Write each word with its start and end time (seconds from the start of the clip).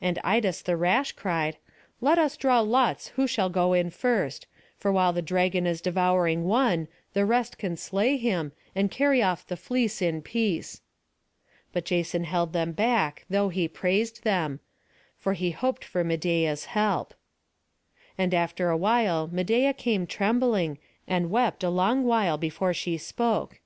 And 0.00 0.18
Idas 0.24 0.62
the 0.62 0.74
rash 0.74 1.12
cried, 1.12 1.58
"Let 2.00 2.16
us 2.18 2.38
draw 2.38 2.60
lots 2.60 3.08
who 3.08 3.26
shall 3.26 3.50
go 3.50 3.74
in 3.74 3.90
first; 3.90 4.46
for 4.78 4.90
while 4.90 5.12
the 5.12 5.20
dragon 5.20 5.66
is 5.66 5.82
devouring 5.82 6.44
one, 6.44 6.88
the 7.12 7.26
rest 7.26 7.58
can 7.58 7.76
slay 7.76 8.16
him, 8.16 8.52
and 8.74 8.90
carry 8.90 9.22
off 9.22 9.46
the 9.46 9.58
fleece 9.58 10.00
in 10.00 10.22
peace." 10.22 10.80
But 11.74 11.84
Jason 11.84 12.24
held 12.24 12.54
them 12.54 12.72
back, 12.72 13.26
though 13.28 13.50
he 13.50 13.68
praised 13.68 14.24
them; 14.24 14.60
for 15.18 15.34
he 15.34 15.50
hoped 15.50 15.84
for 15.84 16.02
Medeia's 16.04 16.64
help. 16.64 17.12
And 18.16 18.32
after 18.32 18.70
awhile 18.70 19.28
Medeia 19.30 19.74
came 19.74 20.06
trembling, 20.06 20.78
and 21.06 21.30
wept 21.30 21.62
a 21.62 21.68
long 21.68 22.04
while 22.04 22.38
before 22.38 22.72
she 22.72 22.96
spoke. 22.96 23.60